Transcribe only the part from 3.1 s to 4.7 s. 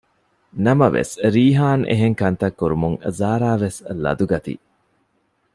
ޒާރާވެސް ލަދުަގަތީ